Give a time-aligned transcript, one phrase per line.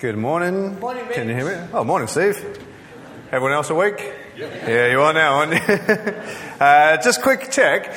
[0.00, 0.78] Good morning.
[0.78, 1.16] Morning, Mitch.
[1.16, 1.68] Can you hear me?
[1.72, 2.36] Oh, morning, Steve.
[3.32, 4.12] Everyone else awake?
[4.36, 5.74] Yeah, you are now, aren't you?
[6.60, 7.92] uh, just quick check.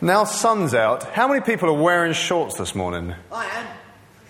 [0.00, 1.04] Now sun's out.
[1.04, 3.14] How many people are wearing shorts this morning?
[3.30, 3.66] I am.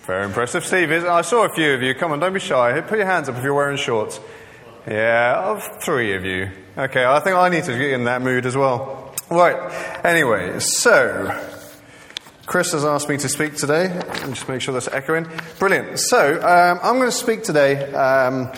[0.01, 0.63] Very impressive.
[0.63, 1.05] Steve is.
[1.05, 1.95] I saw a few of you.
[1.95, 2.79] Come on, don't be shy.
[2.81, 4.19] Put your hands up if you're wearing shorts.
[4.85, 6.51] Yeah, of three of you.
[6.77, 9.15] Okay, I think I need to get in that mood as well.
[9.31, 9.57] Right.
[10.05, 11.35] Anyway, so
[12.47, 13.89] Chris has asked me to speak today.
[14.29, 15.27] Just make sure that's echoing.
[15.59, 15.99] Brilliant.
[15.99, 18.49] So um, I'm going to speak today um,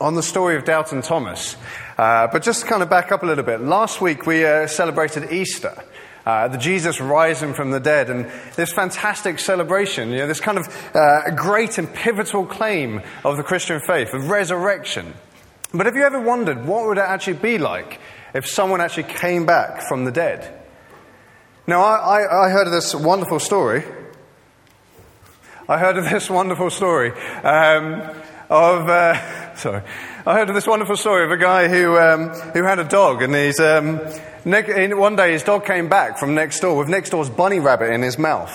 [0.00, 1.54] on the story of Doubting Thomas.
[1.98, 3.60] Uh, but just to kind of back up a little bit.
[3.60, 5.84] Last week we uh, celebrated Easter.
[6.24, 10.58] Uh, the Jesus rising from the dead, and this fantastic celebration, you know, this kind
[10.58, 15.12] of uh, great and pivotal claim of the Christian faith, of resurrection.
[15.74, 18.00] But have you ever wondered what would it actually be like
[18.34, 20.59] if someone actually came back from the dead?
[21.70, 23.84] Now, I, I, heard of this wonderful story.
[25.68, 28.02] I heard of this wonderful story um,
[28.50, 28.88] of.
[28.88, 29.82] Uh, sorry,
[30.26, 33.22] I heard of this wonderful story of a guy who um, who had a dog,
[33.22, 34.00] and he's um,
[34.44, 37.92] ne- one day his dog came back from next door with next door's bunny rabbit
[37.92, 38.52] in his mouth,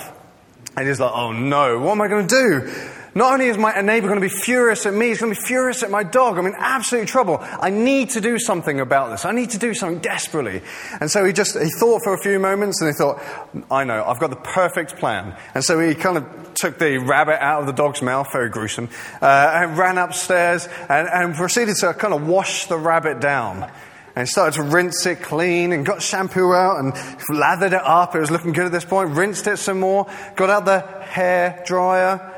[0.75, 2.71] and he's like, "Oh no, what am I going to do?"
[3.17, 5.47] Not only is my neighbor going to be furious at me, he's going to be
[5.47, 6.37] furious at my dog.
[6.37, 7.37] I'm in absolute trouble.
[7.39, 9.23] I need to do something about this.
[9.23, 10.61] I need to do something desperately.
[10.99, 13.23] And so he just, he thought for a few moments and he thought,
[13.71, 15.33] I know, I've got the perfect plan.
[15.53, 18.89] And so he kind of took the rabbit out of the dog's mouth, very gruesome,
[19.21, 23.71] uh, and ran upstairs and, and proceeded to kind of wash the rabbit down
[24.17, 26.93] and started to rinse it clean and got shampoo out and
[27.29, 28.13] lathered it up.
[28.13, 29.11] It was looking good at this point.
[29.11, 30.05] Rinsed it some more.
[30.35, 32.33] Got out the hair dryer.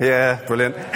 [0.00, 0.76] Yeah, brilliant.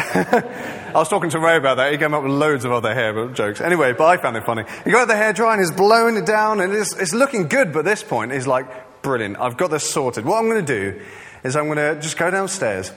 [0.93, 1.91] I was talking to Ray about that.
[1.91, 3.61] He came up with loads of other hair jokes.
[3.61, 4.65] Anyway, but I found it funny.
[4.85, 7.73] He got the hair dry and he's blowing it down and it's, it's looking good,
[7.73, 9.39] but at this point he's like, brilliant.
[9.41, 10.25] I've got this sorted.
[10.25, 11.03] What I'm going to do
[11.43, 12.93] is I'm going to just go downstairs.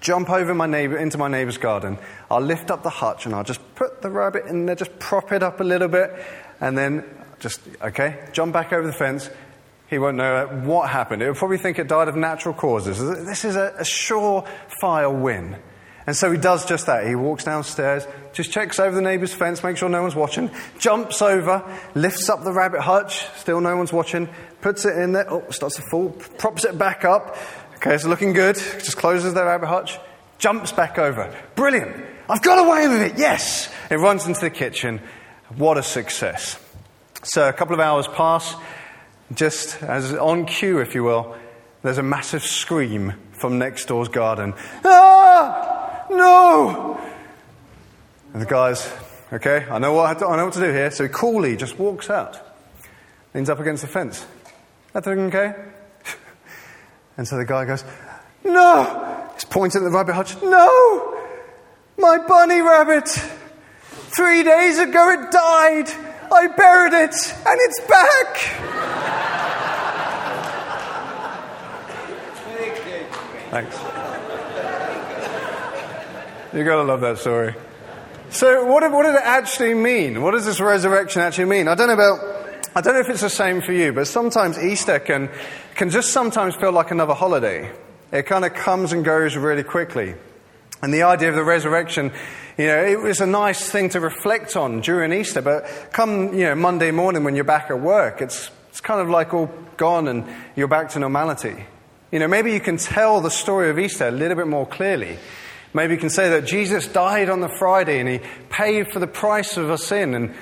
[0.00, 1.98] Jump over my neighbor, into my neighbour's garden.
[2.30, 5.32] I'll lift up the hutch and I'll just put the rabbit in there, just prop
[5.32, 6.12] it up a little bit,
[6.60, 7.04] and then
[7.38, 9.28] just, okay, jump back over the fence.
[9.88, 11.22] He won't know what happened.
[11.22, 12.98] He'll probably think it died of natural causes.
[13.24, 13.84] This is a, a
[14.82, 15.56] surefire win.
[16.06, 17.06] And so he does just that.
[17.06, 21.20] He walks downstairs, just checks over the neighbour's fence, makes sure no one's watching, jumps
[21.20, 21.64] over,
[21.96, 24.28] lifts up the rabbit hutch, still no one's watching,
[24.60, 27.36] puts it in there, oh, starts to fall, props it back up.
[27.76, 28.54] Okay, it's looking good.
[28.54, 29.98] Just closes the rabbit hutch,
[30.38, 31.34] jumps back over.
[31.56, 32.04] Brilliant.
[32.28, 33.18] I've got away with it.
[33.18, 33.72] Yes.
[33.90, 35.00] It runs into the kitchen.
[35.56, 36.58] What a success.
[37.22, 38.54] So a couple of hours pass
[39.34, 41.36] just as on cue, if you will,
[41.82, 44.54] there's a massive scream from next door's garden.
[44.84, 46.06] Ah!
[46.10, 47.00] No!
[48.32, 48.90] And the guy's,
[49.32, 50.90] okay, I know what, I know what to do here.
[50.90, 52.38] So coolly just walks out,
[53.34, 54.26] leans up against the fence.
[54.94, 55.54] Everything okay?
[57.18, 57.84] and so the guy goes,
[58.44, 59.30] No!
[59.34, 60.40] He's pointing at the rabbit hutch.
[60.42, 61.22] No!
[61.98, 63.08] My bunny rabbit!
[63.08, 65.88] Three days ago it died!
[66.32, 67.14] I buried it
[67.46, 68.85] and it's back.
[73.56, 73.76] Thanks.
[76.52, 77.54] You gotta love that story.
[78.28, 80.20] So, what, what did it actually mean?
[80.20, 81.66] What does this resurrection actually mean?
[81.66, 82.20] I don't know about.
[82.74, 85.30] I don't know if it's the same for you, but sometimes Easter can,
[85.74, 87.72] can just sometimes feel like another holiday.
[88.12, 90.14] It kind of comes and goes really quickly.
[90.82, 92.12] And the idea of the resurrection
[92.58, 96.44] you know, it was a nice thing to reflect on during Easter, but come, you
[96.44, 100.08] know, Monday morning when you're back at work, it's, it's kind of like all gone
[100.08, 100.24] and
[100.56, 101.64] you're back to normality.
[102.12, 105.18] You know, maybe you can tell the story of Easter a little bit more clearly.
[105.74, 109.08] Maybe you can say that Jesus died on the Friday and he paid for the
[109.08, 110.14] price of our sin.
[110.14, 110.34] And,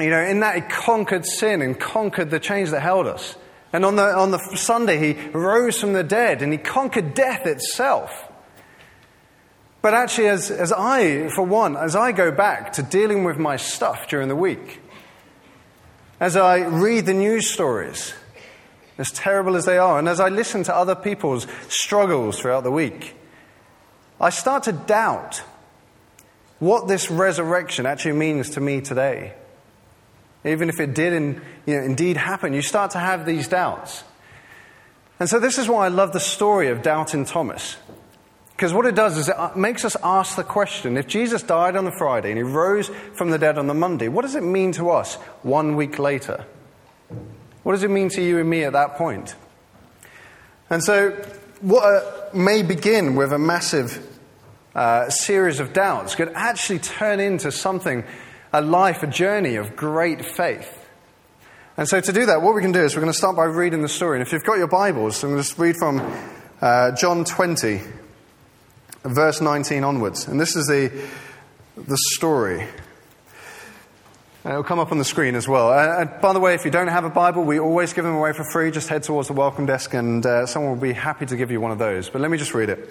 [0.00, 3.36] you know, in that he conquered sin and conquered the chains that held us.
[3.72, 7.46] And on the, on the Sunday, he rose from the dead and he conquered death
[7.46, 8.10] itself.
[9.82, 13.56] But actually, as, as I, for one, as I go back to dealing with my
[13.56, 14.80] stuff during the week,
[16.18, 18.12] as I read the news stories,
[19.00, 22.70] as terrible as they are, and as I listen to other people's struggles throughout the
[22.70, 23.16] week,
[24.20, 25.42] I start to doubt
[26.58, 29.32] what this resurrection actually means to me today.
[30.44, 34.04] Even if it did in, you know, indeed happen, you start to have these doubts.
[35.18, 37.76] And so, this is why I love the story of Doubting Thomas.
[38.52, 41.76] Because what it does is it uh, makes us ask the question if Jesus died
[41.76, 44.42] on the Friday and he rose from the dead on the Monday, what does it
[44.42, 46.44] mean to us one week later?
[47.70, 49.36] What does it mean to you and me at that point?
[50.70, 51.10] And so,
[51.60, 54.04] what uh, may begin with a massive
[54.74, 58.02] uh, series of doubts could actually turn into something,
[58.52, 60.84] a life, a journey of great faith.
[61.76, 63.44] And so, to do that, what we can do is we're going to start by
[63.44, 64.18] reading the story.
[64.18, 66.00] And if you've got your Bibles, I'm going to read from
[66.60, 67.82] uh, John 20
[69.04, 70.26] verse 19 onwards.
[70.26, 70.90] And this is the,
[71.76, 72.66] the story.
[74.42, 75.70] And it'll come up on the screen as well.
[75.70, 78.14] Uh, and by the way, if you don't have a Bible, we always give them
[78.14, 78.70] away for free.
[78.70, 81.60] Just head towards the welcome desk and uh, someone will be happy to give you
[81.60, 82.08] one of those.
[82.08, 82.90] But let me just read it.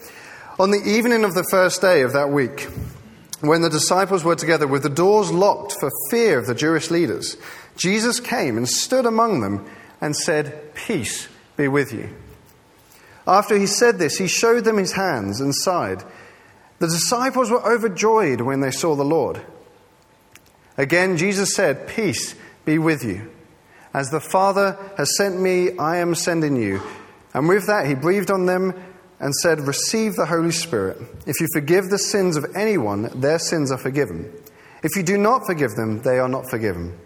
[0.60, 2.68] On the evening of the first day of that week,
[3.42, 7.38] when the disciples were together with the doors locked for fear of the Jewish leaders,
[7.78, 9.66] Jesus came and stood among them
[10.02, 12.10] and said, Peace be with you.
[13.26, 16.04] After he said this, he showed them his hands and side.
[16.80, 19.42] The disciples were overjoyed when they saw the Lord.
[20.80, 23.30] Again, Jesus said, Peace be with you.
[23.94, 26.82] As the Father has sent me, I am sending you.
[27.34, 28.74] And with that, he breathed on them
[29.20, 30.98] and said, Receive the Holy Spirit.
[31.28, 34.32] If you forgive the sins of anyone, their sins are forgiven.
[34.82, 36.98] If you do not forgive them, they are not forgiven.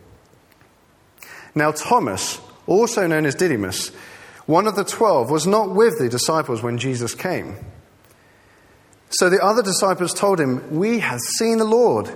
[1.56, 3.90] Now, Thomas, also known as Didymus,
[4.46, 7.56] one of the twelve, was not with the disciples when Jesus came.
[9.10, 12.16] So the other disciples told him, We have seen the Lord.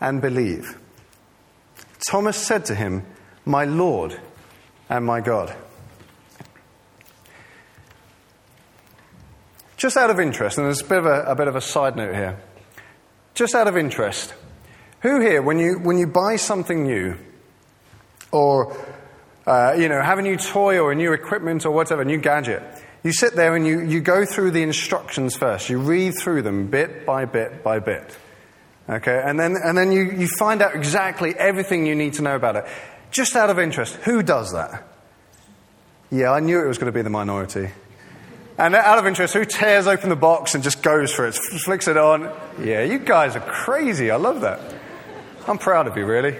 [0.00, 0.78] and believe.
[2.08, 3.04] Thomas said to him,
[3.44, 4.20] My Lord
[4.88, 5.54] and my God.
[9.76, 11.96] Just out of interest, and there's a bit of a, a, bit of a side
[11.96, 12.38] note here.
[13.34, 14.32] Just out of interest,
[15.00, 17.16] who here, when you, when you buy something new,
[18.32, 18.76] or
[19.46, 22.62] uh, you know, have a new toy or a new equipment or whatever, new gadget,
[23.02, 25.68] you sit there and you, you go through the instructions first.
[25.68, 28.16] You read through them bit by bit by bit.
[28.88, 32.36] Okay, and then, and then you, you find out exactly everything you need to know
[32.36, 32.66] about it.
[33.10, 34.86] Just out of interest, who does that?
[36.10, 37.70] Yeah, I knew it was going to be the minority.
[38.58, 41.88] And out of interest, who tears open the box and just goes for it, flicks
[41.88, 42.32] it on?
[42.62, 44.10] Yeah, you guys are crazy.
[44.10, 44.60] I love that.
[45.48, 46.38] I'm proud of you, really.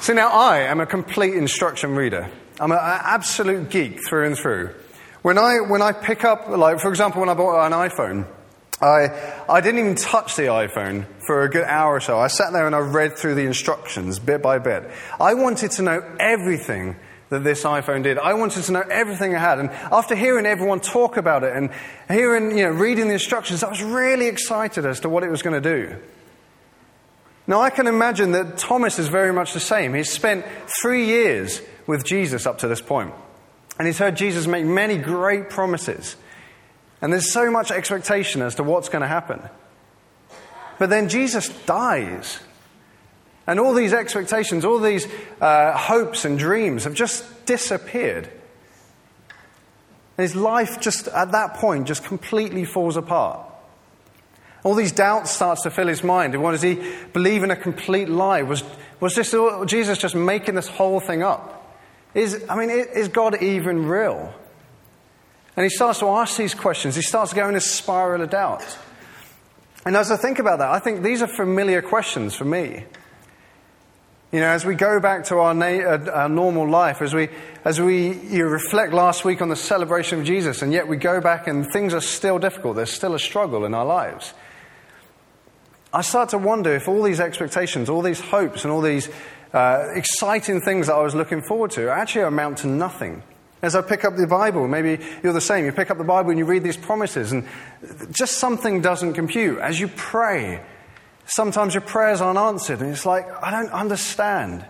[0.00, 2.30] So now I am a complete instruction reader.
[2.60, 4.74] I'm an absolute geek through and through.
[5.22, 8.26] When I, when I pick up, like, for example, when I bought an iPhone,
[8.80, 12.18] I, I didn't even touch the iPhone for a good hour or so.
[12.18, 14.90] I sat there and I read through the instructions bit by bit.
[15.20, 16.96] I wanted to know everything
[17.32, 18.18] that this iPhone did.
[18.18, 19.58] I wanted to know everything I had.
[19.58, 21.70] And after hearing everyone talk about it and
[22.08, 25.40] hearing, you know, reading the instructions, I was really excited as to what it was
[25.40, 25.96] going to do.
[27.46, 29.94] Now, I can imagine that Thomas is very much the same.
[29.94, 30.44] He's spent
[30.80, 33.12] three years with Jesus up to this point,
[33.78, 36.16] and he's heard Jesus make many great promises.
[37.00, 39.40] And there's so much expectation as to what's going to happen.
[40.82, 42.40] But then Jesus dies.
[43.46, 45.06] And all these expectations, all these
[45.40, 48.28] uh, hopes and dreams have just disappeared.
[50.18, 53.48] And his life just at that point just completely falls apart.
[54.64, 56.42] All these doubts starts to fill his mind.
[56.42, 56.82] What does he
[57.12, 58.42] believe in a complete lie?
[58.42, 58.64] Was,
[58.98, 59.32] was this,
[59.66, 61.78] Jesus just making this whole thing up?
[62.12, 64.34] Is, I mean, is God even real?
[65.56, 66.96] And he starts to ask these questions.
[66.96, 68.66] He starts to go in a spiral of doubt.
[69.84, 72.84] And as I think about that, I think these are familiar questions for me.
[74.30, 77.28] You know, as we go back to our, na- uh, our normal life, as we,
[77.64, 81.20] as we you reflect last week on the celebration of Jesus, and yet we go
[81.20, 84.32] back and things are still difficult, there's still a struggle in our lives.
[85.92, 89.10] I start to wonder if all these expectations, all these hopes, and all these
[89.52, 93.22] uh, exciting things that I was looking forward to actually amount to nothing.
[93.62, 95.64] As I pick up the Bible, maybe you're the same.
[95.64, 97.46] You pick up the Bible and you read these promises, and
[98.10, 99.60] just something doesn't compute.
[99.60, 100.60] As you pray,
[101.26, 104.64] sometimes your prayers aren't answered, and it's like, I don't understand.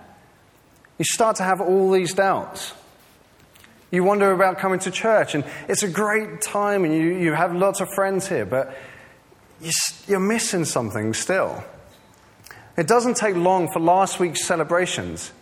[0.99, 2.75] You start to have all these doubts.
[3.91, 7.55] You wonder about coming to church, and it's a great time, and you, you have
[7.55, 8.77] lots of friends here, but
[10.07, 11.65] you're missing something still.
[12.77, 15.33] It doesn't take long for last week's celebrations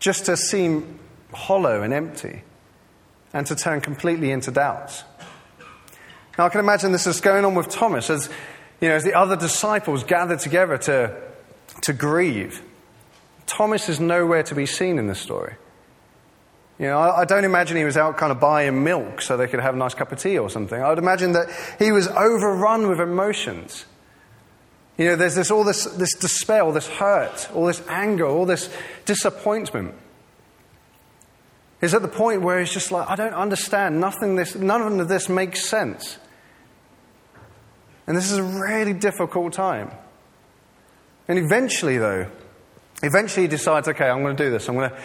[0.00, 0.98] just to seem
[1.32, 2.42] hollow and empty,
[3.32, 5.04] and to turn completely into doubts.
[6.38, 8.28] Now, I can imagine this is going on with Thomas as,
[8.80, 11.16] you know, as the other disciples gather together to,
[11.82, 12.62] to grieve.
[13.46, 15.54] Thomas is nowhere to be seen in this story.
[16.78, 19.46] You know, I, I don't imagine he was out kind of buying milk so they
[19.46, 20.80] could have a nice cup of tea or something.
[20.80, 23.86] I would imagine that he was overrun with emotions.
[24.98, 28.44] You know, there's this, all this, this despair, all this hurt, all this anger, all
[28.44, 28.70] this
[29.06, 29.94] disappointment
[31.80, 34.00] is at the point where he's just like, I don't understand.
[34.00, 36.18] Nothing this, none of this makes sense.
[38.06, 39.90] And this is a really difficult time.
[41.28, 42.28] And eventually, though,
[43.02, 44.68] eventually he decides, okay, I'm going to do this.
[44.68, 44.98] I'm going to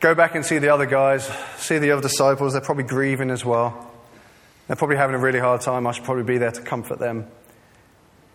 [0.00, 2.52] go back and see the other guys, see the other disciples.
[2.52, 3.90] They're probably grieving as well.
[4.66, 5.86] They're probably having a really hard time.
[5.86, 7.26] I should probably be there to comfort them.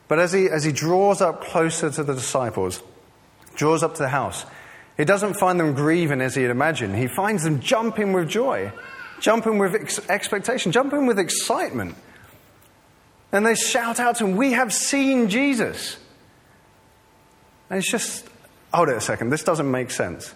[0.08, 2.84] But as he, as he draws up closer to the disciples,
[3.55, 4.46] draws up to the house,
[5.00, 6.94] he doesn't find them grieving as he had imagined.
[6.94, 8.74] He finds them jumping with joy,
[9.22, 11.96] jumping with ex- expectation, jumping with excitement.
[13.32, 15.96] And they shout out to him, We have seen Jesus.
[17.70, 18.27] And it's just,
[18.74, 20.34] hold it a second, this doesn't make sense.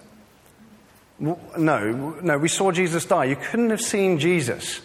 [1.20, 3.26] No, no, we saw Jesus die.
[3.26, 4.80] You couldn't have seen Jesus.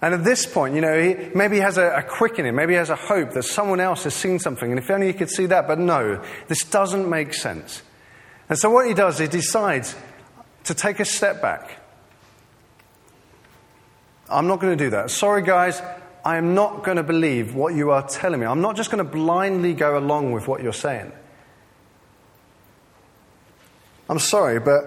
[0.00, 2.78] And at this point, you know, he, maybe he has a, a quickening, maybe he
[2.78, 5.46] has a hope that someone else has seen something, and if only he could see
[5.46, 5.66] that.
[5.66, 7.82] But no, this doesn't make sense.
[8.54, 9.96] And so what he does, is he decides
[10.62, 11.76] to take a step back.
[14.30, 15.10] I'm not going to do that.
[15.10, 15.82] Sorry, guys,
[16.24, 18.46] I am not going to believe what you are telling me.
[18.46, 21.10] I'm not just going to blindly go along with what you're saying.
[24.08, 24.84] I'm sorry, but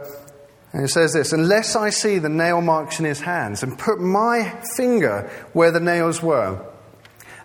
[0.71, 3.99] and it says this Unless I see the nail marks in his hands and put
[3.99, 6.65] my finger where the nails were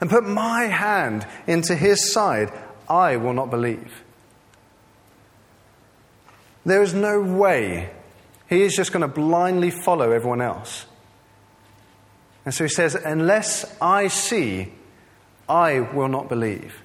[0.01, 2.53] and put my hand into his side,
[2.89, 4.05] I will not believe.
[6.65, 7.91] There is no way
[8.49, 10.87] he is just going to blindly follow everyone else.
[12.45, 14.73] And so he says, Unless I see,
[15.49, 16.77] I will not believe.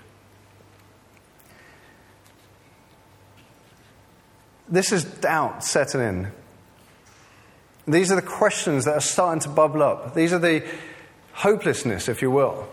[4.70, 6.32] This is doubt setting in.
[7.88, 10.14] These are the questions that are starting to bubble up.
[10.14, 10.66] These are the
[11.34, 12.68] hopelessness, if you will.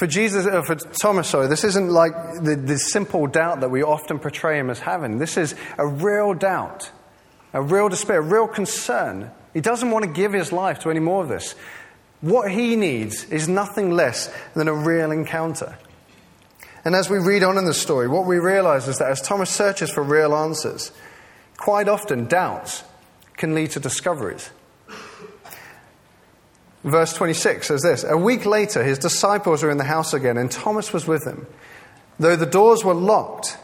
[0.00, 3.82] For Jesus, uh, for Thomas, sorry, this isn't like the, the simple doubt that we
[3.82, 5.18] often portray him as having.
[5.18, 6.90] This is a real doubt,
[7.52, 9.30] a real despair, a real concern.
[9.52, 11.54] He doesn't want to give his life to any more of this.
[12.22, 15.76] What he needs is nothing less than a real encounter.
[16.82, 19.50] And as we read on in the story, what we realize is that as Thomas
[19.50, 20.92] searches for real answers,
[21.58, 22.84] quite often doubts
[23.36, 24.48] can lead to discoveries.
[26.82, 30.50] Verse 26 says this A week later, his disciples were in the house again, and
[30.50, 31.46] Thomas was with them.
[32.18, 33.58] Though the doors were locked,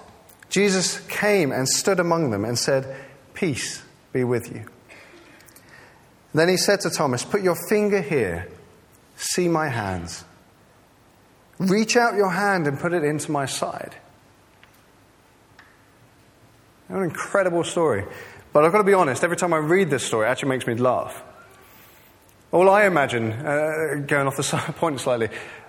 [0.51, 2.95] Jesus came and stood among them and said,
[3.35, 3.83] Peace
[4.13, 4.67] be with you.
[6.35, 8.49] Then he said to Thomas, Put your finger here,
[9.17, 10.25] see my hands.
[11.59, 13.97] Reach out your hand and put it into my side.
[16.89, 18.05] What an incredible story.
[18.53, 20.67] But I've got to be honest, every time I read this story, it actually makes
[20.67, 21.23] me laugh.
[22.53, 25.29] All I imagine, uh, going off the point slightly,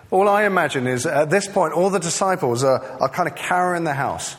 [0.10, 3.84] all I imagine is at this point, all the disciples are, are kind of cowering
[3.84, 4.36] the house.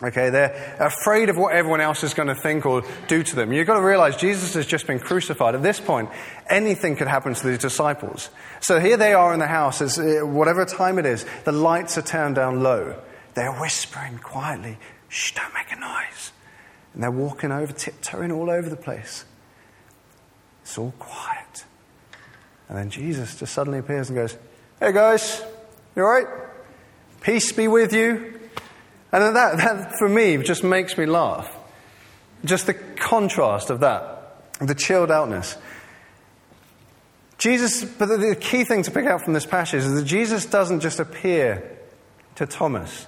[0.00, 3.52] Okay, they're afraid of what everyone else is going to think or do to them.
[3.52, 5.56] You've got to realize Jesus has just been crucified.
[5.56, 6.10] At this point,
[6.48, 8.30] anything could happen to these disciples.
[8.60, 11.98] So here they are in the house, as, uh, whatever time it is, the lights
[11.98, 12.94] are turned down low.
[13.34, 16.32] They're whispering quietly, shh, don't make a noise.
[16.94, 19.24] And they're walking over, tiptoeing all over the place.
[20.62, 21.64] It's all quiet.
[22.68, 24.36] And then Jesus just suddenly appears and goes,
[24.80, 25.42] Hey guys,
[25.96, 26.26] you alright?
[27.20, 28.38] Peace be with you.
[29.10, 31.54] And that, that, for me, just makes me laugh.
[32.44, 35.56] Just the contrast of that, the chilled outness.
[37.38, 40.80] Jesus, but the key thing to pick out from this passage is that Jesus doesn't
[40.80, 41.78] just appear
[42.34, 43.06] to Thomas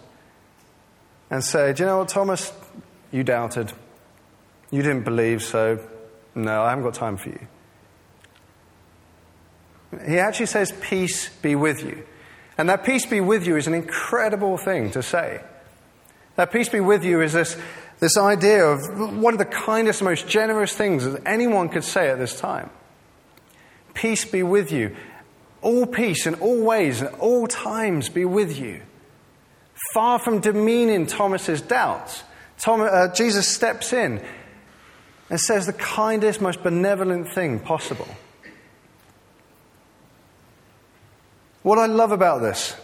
[1.31, 2.53] and say, Do you know what, Thomas?
[3.13, 3.73] You doubted.
[4.71, 5.81] You didn't believe, so
[6.35, 7.47] no, I haven't got time for you.
[10.07, 12.05] He actually says, Peace be with you.
[12.57, 15.41] And that peace be with you is an incredible thing to say.
[16.37, 17.57] That peace be with you is this,
[17.99, 18.81] this idea of
[19.17, 22.71] one of the kindest, most generous things that anyone could say at this time.
[23.95, 24.95] Peace be with you.
[25.63, 28.81] All peace in all ways and all times be with you.
[29.93, 32.23] Far from demeaning Thomas's doubts,
[32.59, 34.23] Thomas, uh, Jesus steps in
[35.31, 38.09] and says the kindest, most benevolent thing possible.
[41.63, 42.77] What I love about this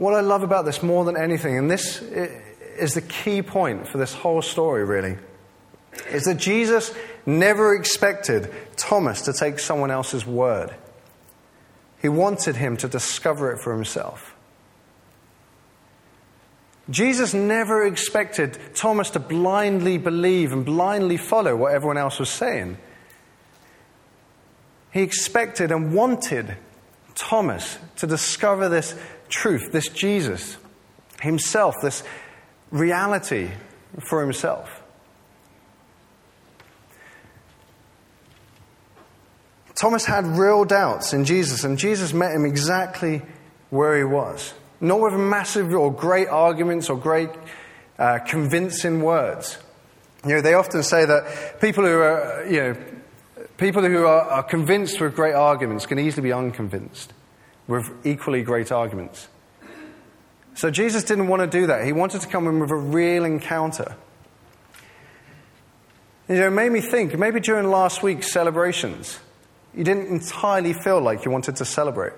[0.00, 3.98] what I love about this more than anything, and this is the key point for
[3.98, 5.18] this whole story, really,
[6.08, 6.94] is that Jesus
[7.26, 10.74] never expected Thomas to take someone else's word.
[12.00, 14.34] He wanted him to discover it for himself.
[16.88, 22.78] Jesus never expected Thomas to blindly believe and blindly follow what everyone else was saying.
[24.92, 26.56] He expected and wanted
[27.14, 28.94] Thomas to discover this
[29.28, 30.56] truth, this Jesus
[31.20, 32.02] himself, this
[32.70, 33.50] reality
[34.00, 34.82] for himself.
[39.74, 43.22] Thomas had real doubts in Jesus, and Jesus met him exactly
[43.70, 44.52] where he was.
[44.80, 47.30] Not with massive or great arguments or great
[47.98, 49.58] uh, convincing words.
[50.24, 52.76] You know, they often say that people who are, you know,
[53.60, 57.12] people who are, are convinced with great arguments can easily be unconvinced
[57.68, 59.28] with equally great arguments.
[60.54, 61.84] So Jesus didn't want to do that.
[61.84, 63.94] He wanted to come in with a real encounter.
[66.28, 69.20] You know, it made me think maybe during last week's celebrations,
[69.74, 72.14] you didn't entirely feel like you wanted to celebrate.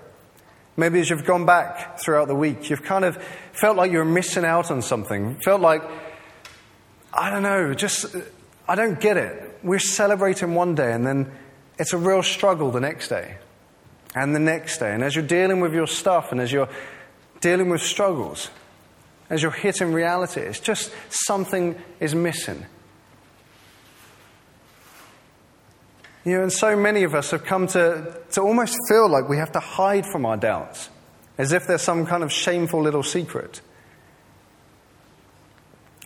[0.76, 3.22] Maybe as you've gone back throughout the week, you've kind of
[3.52, 5.40] felt like you were missing out on something.
[5.40, 5.82] Felt like,
[7.12, 8.14] I don't know, just,
[8.68, 9.51] I don't get it.
[9.62, 11.33] We're celebrating one day and then
[11.78, 13.37] it's a real struggle the next day
[14.14, 14.92] and the next day.
[14.92, 16.69] And as you're dealing with your stuff and as you're
[17.40, 18.50] dealing with struggles,
[19.31, 22.66] as you're hitting reality, it's just something is missing.
[26.25, 29.38] You know, and so many of us have come to, to almost feel like we
[29.38, 30.88] have to hide from our doubts,
[31.37, 33.61] as if there's some kind of shameful little secret.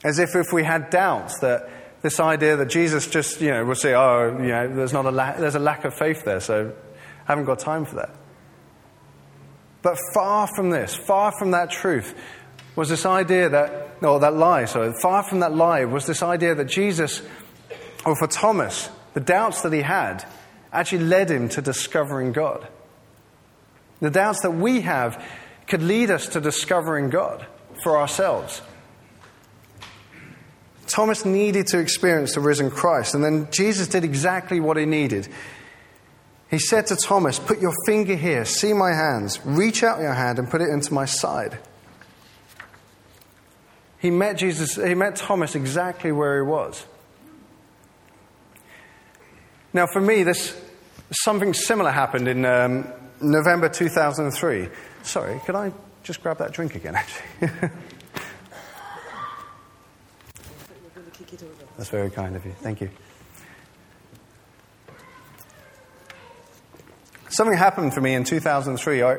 [0.04, 1.68] As if if we had doubts that
[2.02, 5.10] this idea that Jesus just, you know, will say, oh, you know, there's, not a
[5.10, 6.72] la- there's a lack of faith there, so
[7.26, 8.10] I haven't got time for that.
[9.82, 12.14] But far from this, far from that truth,
[12.74, 16.54] was this idea that, or that lie, sorry, far from that lie was this idea
[16.54, 17.22] that Jesus,
[18.04, 20.24] or for Thomas, the doubts that he had
[20.72, 22.68] actually led him to discovering God.
[24.00, 25.24] The doubts that we have
[25.66, 27.46] could lead us to discovering God
[27.82, 28.60] for ourselves.
[30.86, 35.28] Thomas needed to experience the risen Christ, and then Jesus did exactly what he needed.
[36.50, 40.38] He said to Thomas, Put your finger here, see my hands, reach out your hand
[40.38, 41.58] and put it into my side.
[43.98, 46.86] He met Jesus, he met Thomas exactly where he was.
[49.72, 50.58] Now, for me, this
[51.10, 52.86] something similar happened in um,
[53.20, 54.68] November 2003.
[55.02, 57.70] Sorry, could I just grab that drink again, actually?
[61.76, 62.52] That's very kind of you.
[62.52, 62.90] Thank you.
[67.28, 69.02] Something happened for me in 2003.
[69.02, 69.18] I,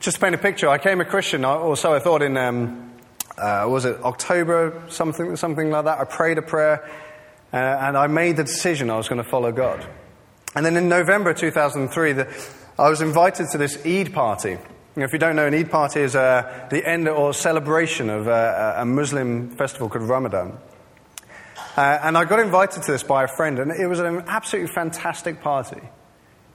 [0.00, 2.92] just to paint a picture, I came a Christian, or so I thought in, um,
[3.38, 5.98] uh, was it October, something, something like that.
[5.98, 6.88] I prayed a prayer
[7.52, 9.86] uh, and I made the decision I was going to follow God.
[10.54, 12.48] And then in November 2003, the,
[12.78, 14.58] I was invited to this Eid party.
[14.96, 18.74] If you don't know, an Eid party is uh, the end or celebration of uh,
[18.76, 20.58] a Muslim festival called Ramadan.
[21.78, 24.72] Uh, and I got invited to this by a friend, and it was an absolutely
[24.74, 25.80] fantastic party.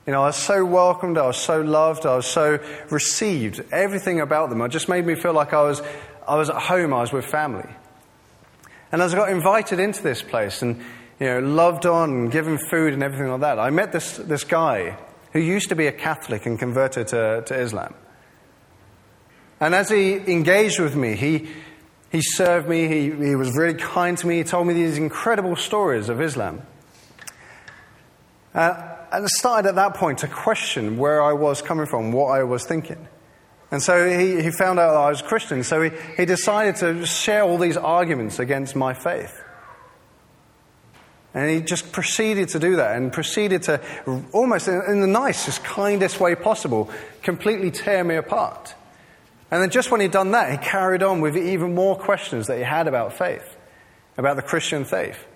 [0.05, 2.59] You know, I was so welcomed, I was so loved, I was so
[2.89, 3.63] received.
[3.71, 5.81] Everything about them, it just made me feel like I was,
[6.27, 7.69] I was at home, I was with family.
[8.91, 10.81] And as I got invited into this place and,
[11.21, 14.43] you know, loved on and given food and everything like that, I met this, this
[14.43, 14.97] guy
[15.31, 17.93] who used to be a Catholic and converted to, to Islam.
[19.61, 21.47] And as he engaged with me, he,
[22.13, 25.55] he served me, he, he was really kind to me, he told me these incredible
[25.55, 26.61] stories of Islam.
[28.53, 32.27] Uh, and I started at that point to question where I was coming from, what
[32.27, 33.07] I was thinking.
[33.71, 37.03] And so he, he found out that I was Christian, so he, he decided to
[37.07, 39.43] share all these arguments against my faith.
[41.33, 43.81] And he just proceeded to do that and proceeded to,
[44.31, 46.91] almost in the nicest, kindest way possible,
[47.23, 48.75] completely tear me apart.
[49.53, 52.57] And then just when he'd done that, he carried on with even more questions that
[52.57, 53.55] he had about faith,
[54.17, 55.27] about the Christian faith.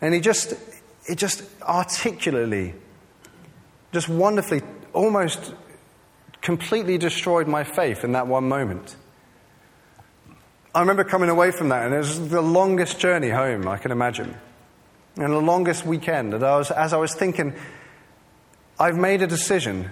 [0.00, 0.54] And he just,
[1.06, 2.74] he just articulately,
[3.92, 5.54] just wonderfully, almost
[6.40, 8.96] completely destroyed my faith in that one moment.
[10.74, 13.92] I remember coming away from that, and it was the longest journey home I can
[13.92, 14.36] imagine,
[15.14, 16.34] and the longest weekend.
[16.34, 17.54] And I was, as I was thinking,
[18.76, 19.88] I've made a decision.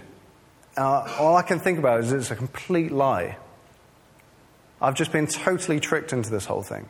[0.76, 3.36] Uh, all I can think about is it's a complete lie.
[4.80, 6.88] I've just been totally tricked into this whole thing.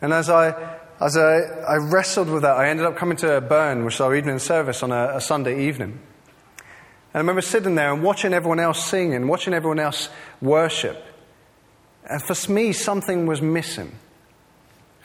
[0.00, 3.40] And as I, as I, I wrestled with that, I ended up coming to a
[3.40, 5.90] Burn, which is our evening service, on a, a Sunday evening.
[5.90, 11.02] And I remember sitting there and watching everyone else sing and watching everyone else worship.
[12.08, 13.92] And for me, something was missing.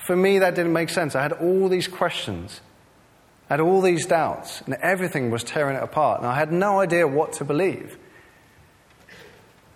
[0.06, 1.16] For me, that didn't make sense.
[1.16, 2.60] I had all these questions,
[3.54, 6.22] I had all these doubts, and everything was tearing it apart.
[6.22, 8.00] And I had no idea what to believe.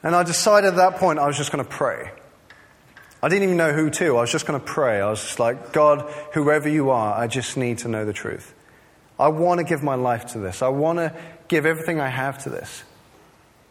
[0.02, 2.10] And I decided at that point I was just going to pray.
[3.22, 4.18] I didn't even know who to.
[4.18, 5.00] I was just going to pray.
[5.00, 8.52] I was just like, God, whoever you are, I just need to know the truth.
[9.20, 10.64] I want to give my life to this.
[10.64, 11.14] I want to
[11.48, 12.84] give everything I have to this.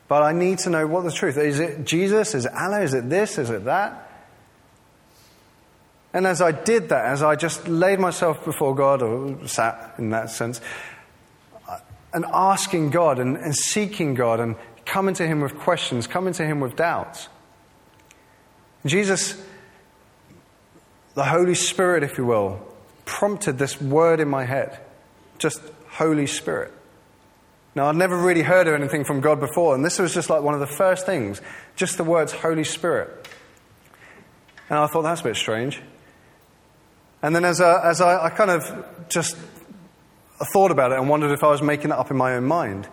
[0.07, 1.59] But I need to know what the truth is.
[1.59, 2.33] Is it Jesus?
[2.37, 2.83] Is it Allah?
[2.83, 3.39] Is it this?
[3.39, 4.06] Is it that?
[6.17, 10.09] And as I did that, as I just laid myself before God, or sat in
[10.11, 10.63] that sense,
[12.15, 16.47] and asking God and, and seeking God and coming to Him with questions, coming to
[16.47, 17.29] Him with doubts.
[18.87, 19.39] Jesus,
[21.13, 22.67] the Holy Spirit, if you will,
[23.05, 24.81] prompted this word in my head
[25.37, 26.73] just Holy Spirit.
[27.75, 30.41] Now, I'd never really heard of anything from God before, and this was just like
[30.41, 31.43] one of the first things,
[31.75, 33.29] just the words Holy Spirit.
[34.71, 35.83] And I thought, that's a bit strange.
[37.23, 39.37] And then as, I, as I, I kind of just
[40.53, 42.89] thought about it and wondered if I was making it up in my own mind,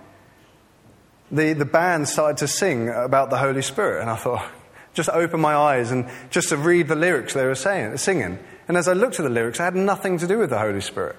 [1.31, 4.49] the, the band started to sing about the Holy Spirit, and I thought,
[4.93, 8.37] just open my eyes and just to read the lyrics they were saying, singing.
[8.67, 10.81] And as I looked at the lyrics, it had nothing to do with the Holy
[10.81, 11.15] Spirit.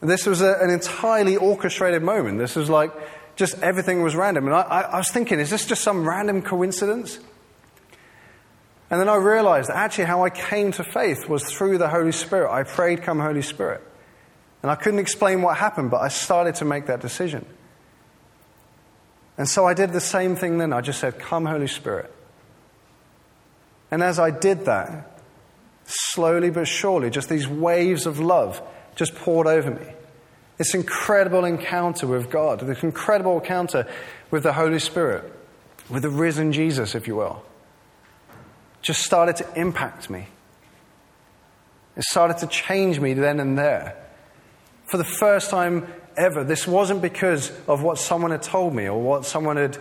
[0.00, 2.38] This was a, an entirely orchestrated moment.
[2.38, 2.92] This was like
[3.36, 4.46] just everything was random.
[4.46, 7.18] And I, I, I, was thinking, is this just some random coincidence?
[8.90, 12.12] And then I realized that actually how I came to faith was through the Holy
[12.12, 12.50] Spirit.
[12.52, 13.82] I prayed, Come, Holy Spirit.
[14.62, 17.46] And I couldn't explain what happened, but I started to make that decision.
[19.38, 20.72] And so I did the same thing then.
[20.72, 22.12] I just said, Come, Holy Spirit.
[23.92, 25.20] And as I did that,
[25.84, 28.60] slowly but surely, just these waves of love
[28.96, 29.86] just poured over me.
[30.58, 33.88] This incredible encounter with God, this incredible encounter
[34.30, 35.32] with the Holy Spirit,
[35.88, 37.42] with the risen Jesus, if you will,
[38.82, 40.28] just started to impact me.
[41.96, 43.96] It started to change me then and there.
[44.86, 49.00] For the first time ever, this wasn't because of what someone had told me or
[49.00, 49.76] what someone had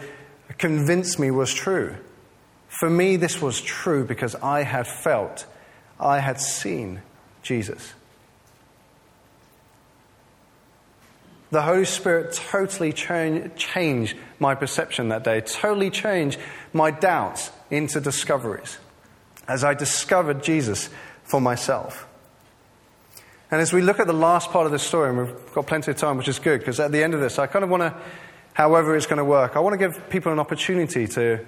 [0.57, 1.95] convinced me was true.
[2.67, 5.45] For me, this was true because I had felt,
[5.99, 7.01] I had seen
[7.41, 7.93] Jesus.
[11.51, 16.37] The Holy Spirit totally changed my perception that day, totally changed
[16.73, 18.77] my doubts into discoveries
[19.49, 20.89] as I discovered Jesus
[21.23, 22.07] for myself.
[23.51, 25.89] And as we look at the last part of the story, and we've got plenty
[25.89, 27.81] of time, which is good, because at the end of this, I kind of want
[27.81, 27.95] to,
[28.53, 31.43] however it's going to work, I want to give people an opportunity to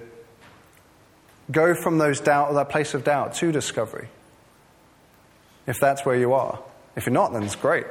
[1.50, 4.08] go from those doubt, that place of doubt to discovery.
[5.68, 6.58] If that's where you are.
[6.96, 7.86] If you're not, then it's great.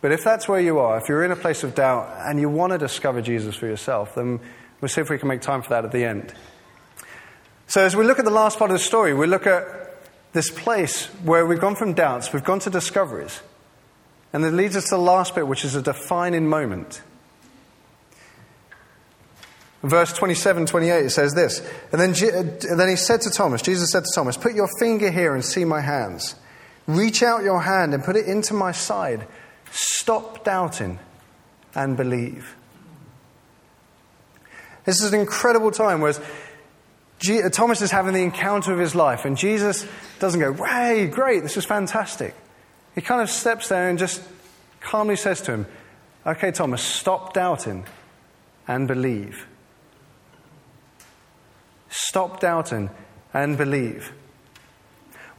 [0.00, 2.48] But if that's where you are, if you're in a place of doubt and you
[2.48, 4.40] want to discover Jesus for yourself, then
[4.80, 6.32] we'll see if we can make time for that at the end.
[7.68, 9.64] So, as we look at the last part of the story, we look at
[10.32, 13.40] this place where we've gone from doubts, we've gone to discoveries.
[14.32, 17.02] And it leads us to the last bit, which is a defining moment.
[19.82, 21.60] Verse 27 28 says this.
[21.92, 22.10] And then,
[22.70, 25.44] and then he said to Thomas, Jesus said to Thomas, Put your finger here and
[25.44, 26.34] see my hands.
[26.86, 29.26] Reach out your hand and put it into my side.
[29.70, 30.98] Stop doubting
[31.74, 32.56] and believe.
[34.84, 36.14] This is an incredible time where
[37.18, 39.86] Thomas is having the encounter of his life, and Jesus
[40.18, 42.34] doesn't go, Hey, great, this is fantastic.
[42.94, 44.22] He kind of steps there and just
[44.80, 45.66] calmly says to him,
[46.26, 47.86] Okay, Thomas, stop doubting
[48.66, 49.46] and believe.
[51.88, 52.90] Stop doubting
[53.32, 54.12] and believe.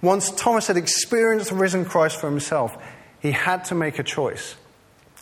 [0.02, 2.78] Once Thomas had experienced the risen Christ for himself,
[3.20, 4.56] he had to make a choice.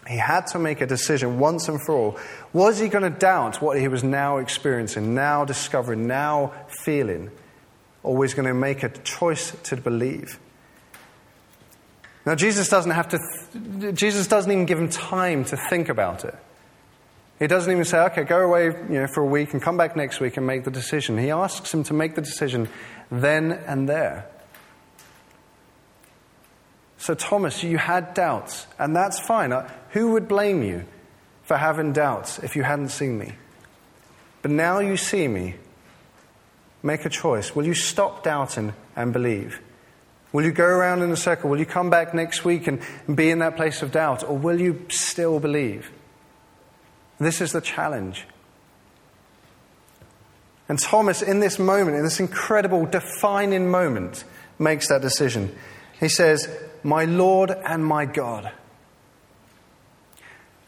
[0.08, 2.20] He had to make a decision once and for all.
[2.54, 7.32] Was he going to doubt what he was now experiencing, now discovering, now feeling?
[8.04, 10.39] Or was he going to make a choice to believe?
[12.26, 13.20] Now, Jesus doesn't have to,
[13.80, 16.36] th- Jesus doesn't even give him time to think about it.
[17.39, 19.96] He doesn't even say, okay, go away you know, for a week and come back
[19.96, 21.18] next week and make the decision.
[21.18, 22.70] He asks him to make the decision
[23.12, 24.28] then and there.
[26.98, 29.52] So, Thomas, you had doubts, and that's fine.
[29.52, 30.84] Uh, who would blame you
[31.43, 33.34] for having doubts if you hadn't seen me?
[34.41, 35.55] But now you see me.
[36.84, 37.55] Make a choice.
[37.55, 39.62] Will you stop doubting and believe?
[40.34, 41.49] Will you go around in a circle?
[41.49, 42.81] Will you come back next week and
[43.15, 44.21] be in that place of doubt?
[44.21, 45.89] Or will you still believe?
[47.17, 48.27] This is the challenge.
[50.67, 54.25] And Thomas, in this moment, in this incredible defining moment,
[54.60, 55.55] makes that decision.
[56.01, 56.49] He says,
[56.84, 58.51] my Lord and my God.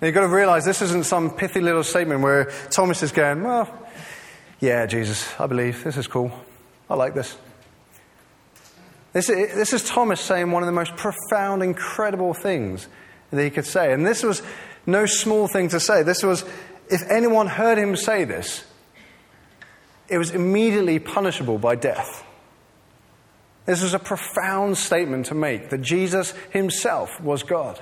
[0.02, 3.44] Now you've got to realize this isn't some pithy little statement where Thomas is going,
[3.44, 3.68] Well,
[4.60, 5.84] yeah, Jesus, I believe.
[5.84, 6.32] This is cool.
[6.90, 7.36] I like this.
[9.14, 12.88] This, this is Thomas saying one of the most profound, incredible things
[13.32, 13.92] that he could say.
[13.92, 14.44] And this was
[14.86, 16.04] no small thing to say.
[16.04, 16.46] This was,
[16.90, 18.64] if anyone heard him say this,
[20.08, 22.24] it was immediately punishable by death.
[23.66, 27.82] This was a profound statement to make that Jesus himself was God.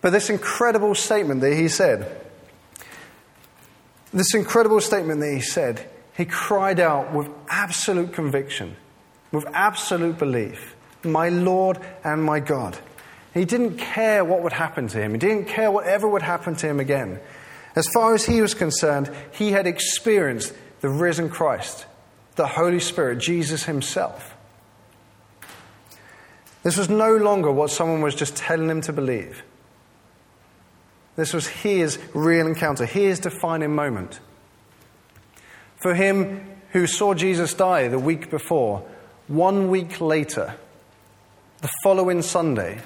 [0.00, 2.20] But this incredible statement that he said,
[4.12, 8.76] this incredible statement that he said, he cried out with absolute conviction,
[9.32, 12.78] with absolute belief, My Lord and my God.
[13.34, 16.66] He didn't care what would happen to him, he didn't care whatever would happen to
[16.66, 17.20] him again.
[17.76, 21.86] As far as he was concerned, he had experienced the risen Christ,
[22.34, 24.34] the Holy Spirit, Jesus himself.
[26.62, 29.44] This was no longer what someone was just telling him to believe.
[31.18, 34.20] This was his real encounter, his defining moment.
[35.74, 38.86] For him who saw Jesus die the week before,
[39.26, 40.54] one week later,
[41.60, 42.78] the following Sunday,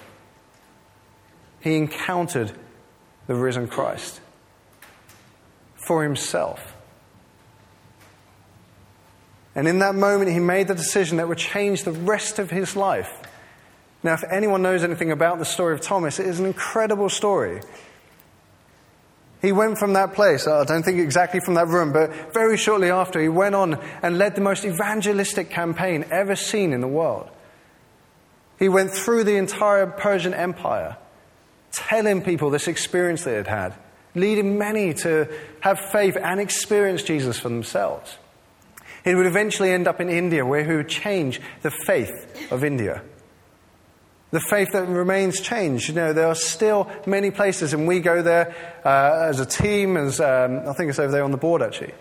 [1.60, 2.52] he encountered
[3.26, 4.22] the risen Christ
[5.86, 6.74] for himself.
[9.54, 12.76] And in that moment, he made the decision that would change the rest of his
[12.76, 13.12] life.
[14.02, 17.60] Now, if anyone knows anything about the story of Thomas, it is an incredible story.
[19.42, 22.90] He went from that place, I don't think exactly from that room, but very shortly
[22.90, 27.28] after, he went on and led the most evangelistic campaign ever seen in the world.
[28.60, 30.96] He went through the entire Persian Empire,
[31.72, 33.74] telling people this experience they had had,
[34.14, 35.28] leading many to
[35.60, 38.16] have faith and experience Jesus for themselves.
[39.02, 43.02] He would eventually end up in India, where he would change the faith of India.
[44.32, 45.88] The faith that remains changed.
[45.88, 49.96] You know, there are still many places, and we go there uh, as a team,
[49.96, 51.92] as um, I think it's over there on the board actually,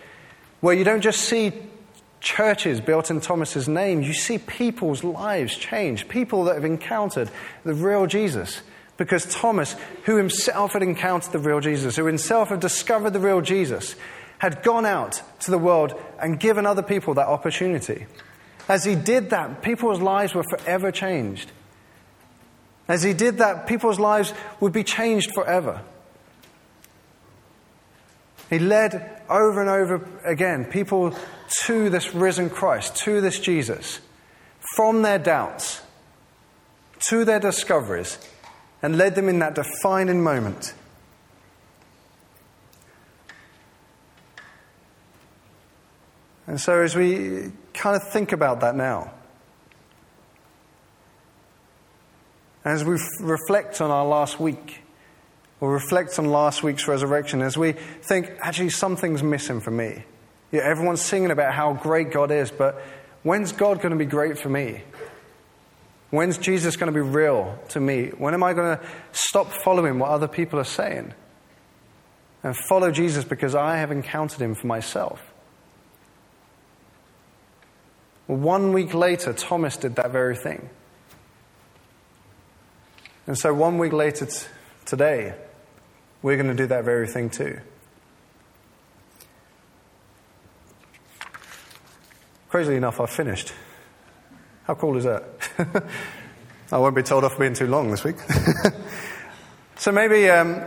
[0.61, 1.51] where you don't just see
[2.21, 7.29] churches built in Thomas's name, you see people's lives change, people that have encountered
[7.63, 8.61] the real Jesus.
[8.95, 13.41] Because Thomas, who himself had encountered the real Jesus, who himself had discovered the real
[13.41, 13.95] Jesus,
[14.37, 18.05] had gone out to the world and given other people that opportunity.
[18.69, 21.51] As he did that, people's lives were forever changed.
[22.91, 25.81] As he did that, people's lives would be changed forever.
[28.49, 31.15] He led over and over again people
[31.63, 33.99] to this risen Christ, to this Jesus,
[34.75, 35.81] from their doubts
[37.07, 38.19] to their discoveries,
[38.83, 40.73] and led them in that defining moment
[46.51, 49.13] And so, as we kind of think about that now,
[52.63, 54.81] as we reflect on our last week,
[55.59, 60.03] or reflect on last week's resurrection, as we think, actually, something's missing for me.
[60.51, 62.81] Yeah, everyone's singing about how great God is, but
[63.23, 64.83] when's God going to be great for me?
[66.09, 68.07] When's Jesus going to be real to me?
[68.09, 71.13] When am I going to stop following what other people are saying
[72.43, 75.21] and follow Jesus because I have encountered him for myself?
[78.27, 80.69] One week later, Thomas did that very thing.
[83.27, 84.47] And so, one week later t-
[84.85, 85.35] today,
[86.21, 87.59] we're going to do that very thing too.
[92.49, 93.53] Crazily enough, I've finished.
[94.63, 95.23] How cool is that?
[96.71, 98.17] I won't be told off being too long this week.
[99.77, 100.61] so maybe, um,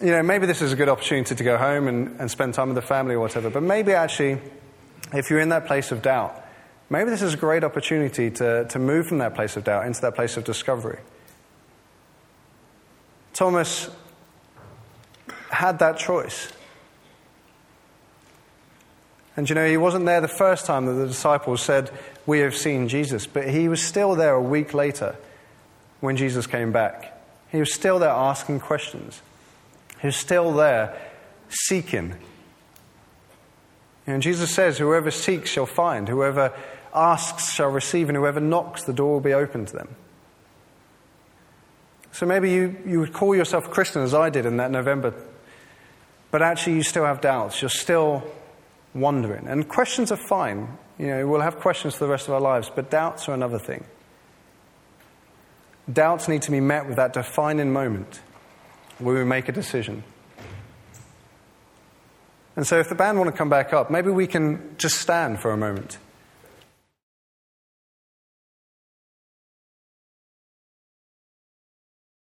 [0.00, 2.68] you know, maybe this is a good opportunity to go home and, and spend time
[2.68, 3.50] with the family or whatever.
[3.50, 4.40] But maybe actually,
[5.12, 6.44] if you're in that place of doubt,
[6.90, 10.00] Maybe this is a great opportunity to, to move from that place of doubt into
[10.02, 10.98] that place of discovery.
[13.38, 13.88] Thomas
[15.48, 16.52] had that choice.
[19.36, 21.92] And you know, he wasn't there the first time that the disciples said,
[22.26, 25.14] We have seen Jesus, but he was still there a week later
[26.00, 27.16] when Jesus came back.
[27.52, 29.22] He was still there asking questions.
[30.00, 31.00] He was still there
[31.48, 32.16] seeking.
[34.04, 36.52] And Jesus says, Whoever seeks shall find, whoever
[36.92, 39.94] asks shall receive, and whoever knocks, the door will be open to them.
[42.18, 45.14] So maybe you, you would call yourself a Christian as I did in that November,
[46.32, 47.62] but actually you still have doubts.
[47.62, 48.24] You're still
[48.92, 49.46] wondering.
[49.46, 50.66] And questions are fine.
[50.98, 53.60] You know, we'll have questions for the rest of our lives, but doubts are another
[53.60, 53.84] thing.
[55.92, 58.20] Doubts need to be met with that defining moment
[58.98, 60.02] where we make a decision.
[62.56, 65.38] And so, if the band want to come back up, maybe we can just stand
[65.38, 65.98] for a moment.